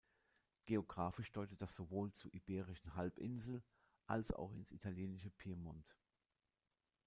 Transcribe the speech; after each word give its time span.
Geographisch 0.65 1.31
deutet 1.31 1.61
das 1.61 1.75
sowohl 1.75 2.11
zur 2.11 2.33
Iberischen 2.33 2.95
Halbinsel 2.95 3.61
als 4.07 4.31
auch 4.31 4.51
ins 4.51 4.71
italienische 4.71 5.29
Piemont. 5.29 5.95